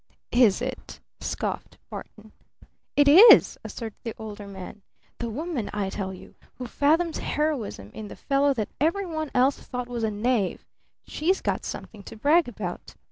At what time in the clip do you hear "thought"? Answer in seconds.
9.59-9.87